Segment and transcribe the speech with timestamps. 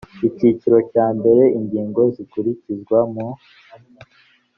[0.27, 3.27] icyiciro cya mbere ingingo zikurizwa mu